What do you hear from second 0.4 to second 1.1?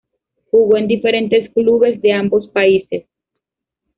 Jugó en